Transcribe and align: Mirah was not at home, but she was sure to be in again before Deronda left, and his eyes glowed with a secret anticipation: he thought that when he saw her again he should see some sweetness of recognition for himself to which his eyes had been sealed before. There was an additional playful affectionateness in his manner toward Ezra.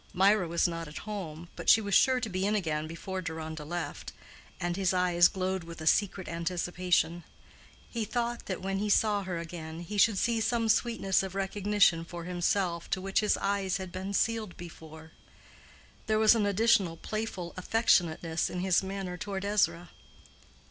Mirah 0.15 0.47
was 0.47 0.67
not 0.67 0.87
at 0.87 0.97
home, 1.05 1.47
but 1.55 1.69
she 1.69 1.79
was 1.79 1.93
sure 1.93 2.19
to 2.19 2.27
be 2.27 2.43
in 2.43 2.55
again 2.55 2.87
before 2.87 3.21
Deronda 3.21 3.63
left, 3.63 4.13
and 4.59 4.75
his 4.75 4.95
eyes 4.95 5.27
glowed 5.27 5.63
with 5.63 5.79
a 5.79 5.85
secret 5.85 6.27
anticipation: 6.27 7.23
he 7.87 8.03
thought 8.03 8.47
that 8.47 8.63
when 8.63 8.79
he 8.79 8.89
saw 8.89 9.21
her 9.21 9.37
again 9.37 9.81
he 9.81 9.99
should 9.99 10.17
see 10.17 10.41
some 10.41 10.69
sweetness 10.69 11.21
of 11.21 11.35
recognition 11.35 12.03
for 12.03 12.23
himself 12.23 12.89
to 12.89 12.99
which 12.99 13.19
his 13.19 13.37
eyes 13.37 13.77
had 13.77 13.91
been 13.91 14.11
sealed 14.11 14.57
before. 14.57 15.11
There 16.07 16.17
was 16.17 16.33
an 16.33 16.47
additional 16.47 16.97
playful 16.97 17.53
affectionateness 17.55 18.49
in 18.49 18.61
his 18.61 18.81
manner 18.81 19.17
toward 19.17 19.45
Ezra. 19.45 19.89